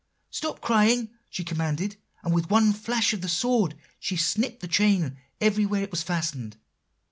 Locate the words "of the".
3.13-3.29